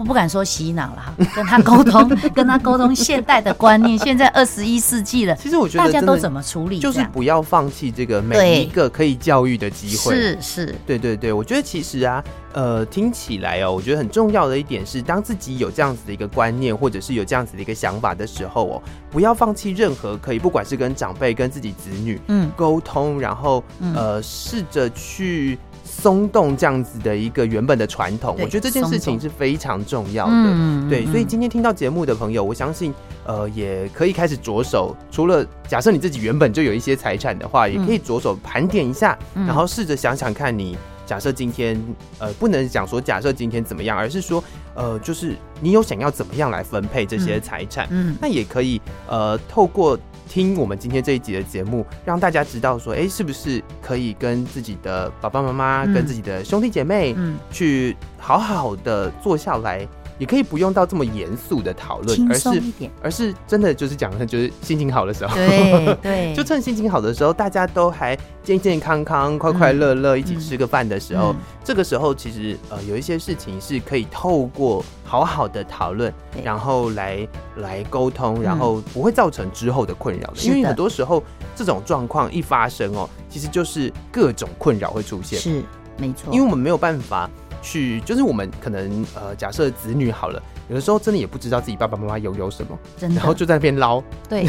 [0.01, 3.99] 我不敢说洗脑了哈， 跟他沟通， 跟他沟通现代的观念。
[4.01, 10.15] 现在二十一世纪了，其实我觉得大家都怎么处理，就是不要放弃这个每一个可以教育的机会。
[10.15, 23.63] 是是，对对对，我觉得其实啊，呃，听起来哦，我觉得很重要的一点是，当自己有这样子的一个观念，或者是有这样子的一个想法的时候哦，不要放弃任何可以，不管是跟长辈、跟自己子女嗯沟通，然后
[23.95, 25.59] 呃试着去。
[26.01, 30.33] 松动这样子的一个原本的传统，我觉得这件事情是非常重要的。
[30.35, 32.93] 嗯、对，所以今天听到节目的朋友，我相信
[33.27, 34.97] 呃也可以开始着手。
[35.11, 40.77] 除了假设你自己原本就有一些财产的话，也可以着手盘点一下，嗯、然后试着想想看你
[41.11, 41.77] 假设今天
[42.21, 44.43] 呃不能讲说假设今天怎么样，而是说
[44.77, 49.99] 呃就是你有想要怎么样来分配这些财产，嗯，那也可以呃透过。
[50.33, 59.85] 听我们今天这一集的节目，让大家知道说，哎，是不是可以跟自己的爸爸妈妈、嗯、跟自己的兄弟姐妹，嗯，去好好的坐下来。
[60.21, 62.63] 也可以不用到这么严肃的讨论，而是
[63.03, 76.13] 而是真的就是讲的，就是心情好的时候，对对， 就趁心情好的时候，大家都还健健康康、快快乐乐一起吃个饭的时候，这个时候其实呃有一些事情是可以透过好好的讨论，
[76.45, 81.25] 然后来来沟通，然后不会造成之后的困扰的，因为很多时候
[81.57, 85.63] 这种状况一发生哦，其实就是各种困扰会出现，是
[85.97, 87.31] 没错，因为我们没有办法。
[87.63, 94.49] 去就是我们可能呃，假设子女好了，有的时候真的也不知道自己爸爸妈妈有有什么，真的，然后就在那边捞，对，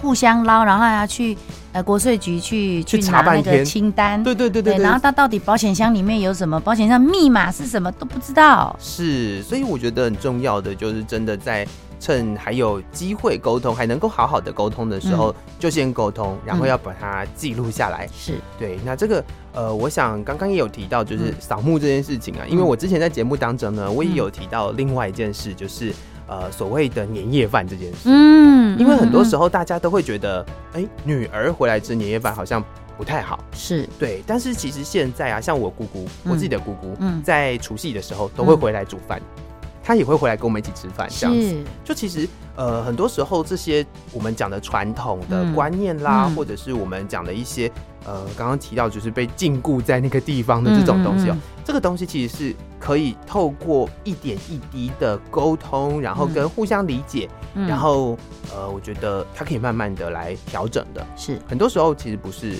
[0.00, 1.36] 互相捞，然后还要去
[1.72, 11.66] 呃国税局去去查那个清单，对对对对，对，然后他到底保险箱里面有什么，保险箱密码是什么都不知道，是，所以我觉得很重要的就是真的在。
[12.04, 18.08] 趁还有机会沟通，还能够好好的沟通的时候，嗯、就先沟通，然后要把它记录下来。
[18.12, 18.76] 是对。
[18.84, 22.40] 那这个呃，我想刚刚也有提到，就是扫墓这件事情啊。
[22.42, 25.94] 嗯、因为我之前在节目当中呢，我也有提到另外一件事，就是
[26.32, 27.98] 呃，所谓的年夜饭这件事。
[28.06, 28.78] 嗯。
[28.78, 32.64] 因为很多时候大家都会觉得，哎、欸，女儿回来吃年夜饭好像
[32.96, 33.38] 不太好。
[33.52, 34.22] 是对。
[34.26, 39.20] 但是其实现在啊，像我姑姑，我自己的姑姑，嗯，在除夕的时候都会回来煮饭。
[39.84, 41.56] 她也会回来跟我们一起吃饭，这样子。
[41.84, 47.70] 就其实，呃，很多时候这些我们讲的传统的观念啦，或者是我们讲的一些，
[48.04, 58.18] 呃，刚刚提到就是被禁锢在那个地方的这种东西哦，这个东西其实是可以透过一点一滴的沟通，然后跟互相理解，然后
[58.52, 61.06] 呃，我觉得他可以慢慢的来调整的。
[61.16, 62.56] 是，很多时候其实不是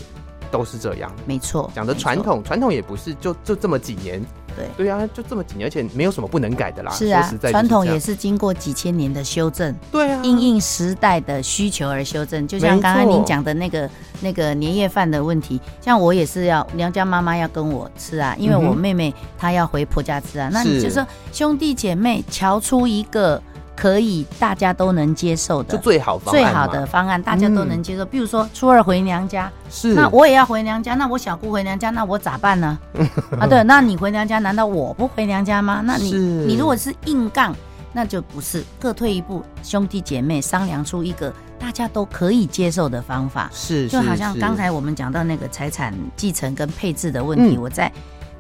[0.53, 1.69] 都是这样，没错。
[1.75, 4.23] 讲的传统，传统也不是就就这么几年。
[4.55, 6.93] 对对啊，就这么几年，而且没有什么不能改的啦。
[6.93, 9.75] 是啊，传统也是经过几千年的修正。
[9.91, 12.47] 对啊，因应时代的需求而修正。
[12.47, 13.89] 就像刚刚您讲的那个
[14.21, 20.51] 那个年夜饭的问题，像我也是要娘家妈妈要跟我吃啊，因为我妹妹她要回婆家吃啊。
[20.53, 23.43] 那你就说兄弟姐妹瞧出一个。
[23.83, 28.05] 可以，大家都能接受的，就最好最好的方案，大家都能接受。
[28.05, 32.79] 比如说初二回娘家，是，那我也要回娘家，那我小姑回娘家，那我咋办呢？
[33.41, 35.83] 啊，对，那你回娘家，难道我不回娘家吗？
[35.85, 37.53] 那你你如果是硬杠，
[37.93, 43.51] 那就不是，各退一步，兄弟姐妹商量出一个大家都可以接受的方法。
[43.53, 47.91] 是，就好像刚才我们讲到那个财产继承跟配置的问题，我在。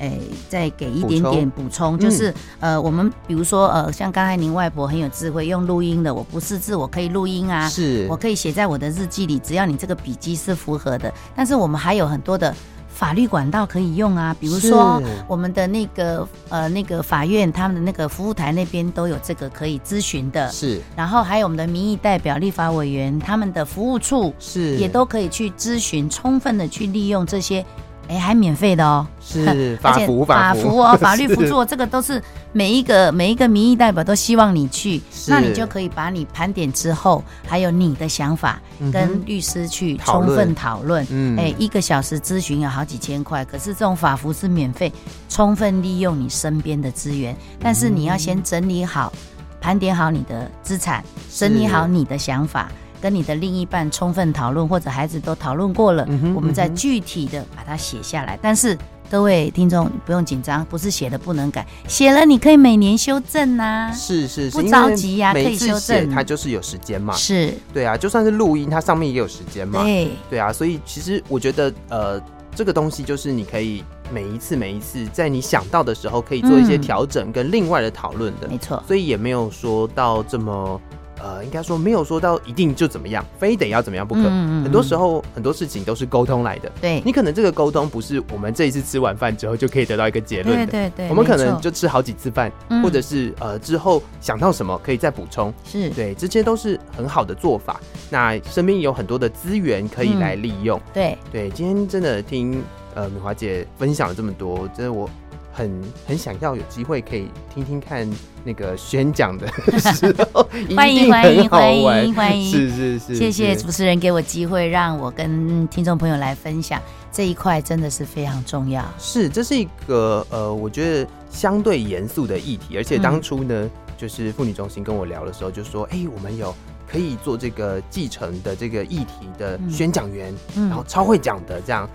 [0.02, 11.14] 哎、欸，再给一点点补充，就是、嗯、呃，我们比如说呃，像刚才您外婆很有智慧，用录音的，我不识字，我可以录音啊，是，我可以写在我的日记里，只要你这个笔记是符合的。
[11.36, 12.52] 但是我们还有很多的
[12.88, 20.80] 法律管道可以用啊，比如说我们的那个呃那个法院，他们的那个服务台那边都有这个可以咨询的，是。
[20.96, 27.64] 然后还有我们的民意代表、立法委员他们的服务处是，也都可以去咨询，充分的去利用这些。
[28.12, 32.22] 哎，还免费的哦，是 法服法服哦， 法律辅助，这个都是
[32.52, 38.60] 每一个每一个民意代表都希望你去，那你就可以把你盘点之后，还有你的想法，
[38.92, 41.06] 跟律师去充分讨论。
[41.10, 44.92] 嗯，哎，一个小时咨询有好几千块，可是这种法服是免费，
[45.30, 49.10] 充分利用你身边的资源，但是你要先整理好
[49.58, 51.02] 盘点好你的资产，
[51.34, 52.70] 整理好你的想法，
[53.02, 58.38] 跟你的另一半充分讨论，或者孩子都讨论过了，嗯、我们再具体的把它写下来。
[58.40, 58.78] 但是
[59.10, 63.92] 各位听众不用紧张，不是写的不能改，写了你可以每年修正呐、啊。
[63.92, 66.08] 是是是，不着急呀、啊，可以修正。
[66.08, 67.12] 它就是有时间嘛。
[67.14, 69.82] 是，对啊，就算是录音，它上面也有时间嘛。
[69.82, 72.22] 对对啊，所以其实我觉得，呃，
[72.54, 73.82] 这个东西就是你可以
[74.14, 78.46] 每一次每一次在你想到的时候，可以做一些调整跟另外的讨论的。
[78.48, 80.80] 没错，所以也没有说到这么。
[81.22, 84.22] 呃，应该说没有说到一定就怎么样，非得要怎么样不可。
[84.22, 86.70] 嗯嗯嗯，很多时候很多事情都是沟通来的。
[86.80, 90.66] 对，你可能这个沟通不是我们这一次吃完饭之后就可以得到一个结论的。
[90.66, 92.50] 对对对，我们可能就吃好几次饭，
[92.82, 95.54] 或者是呃之后想到什么可以再补充。
[95.64, 97.80] 是对，这些都是很好的做法。
[98.10, 100.76] 那身边有很多的资源可以来利用。
[100.78, 102.60] 嗯、对对，今天真的听
[102.96, 105.08] 呃敏华姐分享了这么多，真的我。
[105.52, 108.08] 很很想要有机会可以听听看
[108.42, 109.46] 那个宣讲的
[109.78, 116.80] 时候， 欢迎欢迎欢迎欢迎，是是是，谢谢主持人给我机会，让我跟听众朋友来分享
[117.12, 118.84] 这一块，真的是非常重要。
[118.98, 126.54] 是，这是一个呃，我觉得相对严肃的议题，而且当初呢，嗯、就是妇女中心跟我聊的时候，就说，哎、欸，我们有。
[126.92, 131.88] 可以做这个继承的这个议题的宣讲员，嗯、然后超会讲的这样。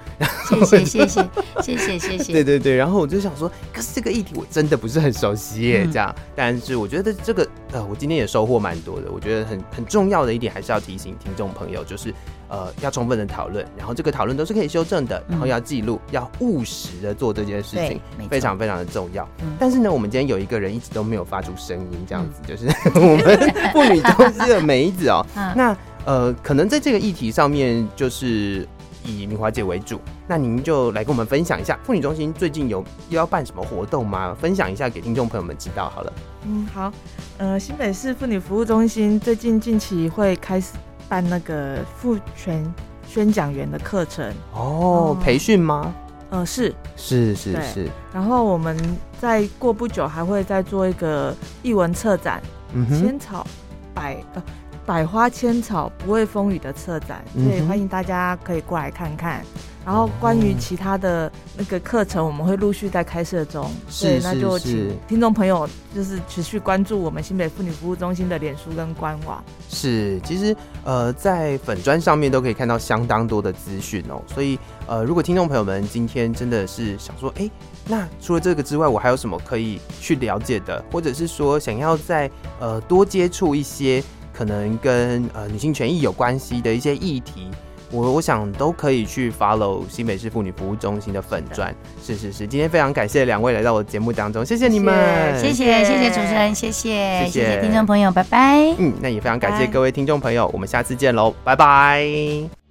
[0.49, 1.27] 谢谢 谢谢
[1.61, 2.33] 谢谢谢谢。
[2.33, 6.11] 对对对，然后我就想说，可是这个议题我真的不是很熟悉耶，这样。
[6.17, 9.11] 嗯、但是我觉得这个呃，我今天也收获蛮多的。
[9.11, 12.11] 我觉得很很重要的一点，还是要提醒听众朋友，就是。
[12.49, 19.27] 呃，要充分的讨论，然后这个讨论都是可以修正的，然后要记录，嗯、要务实的做这件事情，非常非常的重要。
[19.41, 25.25] 嗯、但是呢，我们今天有一个人一直都没有发出声音，这样子、嗯、就是我们妇女中心的梅子哦。
[25.35, 28.65] 嗯、那呃，可能在这个议题上面，就是
[29.03, 34.33] 以敏华姐为主，那您就来跟我们分享一下，妇女中心最近有又要办什么活动吗？
[34.39, 36.13] 分享一下给听众朋友们知道好了。
[36.45, 36.93] 嗯，好，
[37.39, 40.71] 呃，新北市妇女服务中心最近近期会开始。
[41.09, 42.65] 办那个父权
[43.07, 45.93] 宣讲员的课程哦，嗯、培训吗？
[46.29, 47.89] 呃，是是是是。
[48.13, 48.77] 然后我们
[49.19, 51.33] 再过不久还会再做一个
[51.63, 52.41] 译文策展，
[52.73, 53.47] 嗯，千草
[53.93, 54.43] 百呃
[54.85, 59.41] 百花千草不畏风雨的策展，所以欢迎大家可以过来看看。
[59.87, 63.71] 然后关于其他的那个课程，我们会陆续在开设中。
[63.87, 65.65] 是，那就请听众朋友
[65.95, 69.41] 就是持续关注我们新北妇女服务中心的脸书跟官网。
[69.69, 74.21] 是，其实呃在粉砖上面都可以看到相当多的资讯哦。
[74.27, 77.49] 所以呃如果听众朋友们今天真的是想说，哎，
[77.87, 82.29] 那除了这个之外，我还有什么可以去了解的，或者是说想要在
[82.59, 87.47] 呃多接触一些可能跟呃女性权益有关系的一些议题。
[87.91, 91.73] 我我想都可以去 follow 新北市妇女服务中心的粉钻，
[92.03, 92.45] 是是是。
[92.45, 94.93] 今天非常感谢两位来到我的节目当中，谢谢你们，
[95.39, 98.57] 谢谢谢谢主持人，谢谢谢谢听众朋友，拜拜。
[98.77, 102.66] 嗯，那也非常感谢各位听众朋友，我们下次见喽，拜拜。